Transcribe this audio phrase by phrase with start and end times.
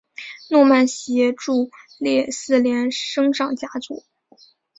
[0.49, 1.69] 诺曼协助
[1.99, 4.03] 列斯联升上甲组。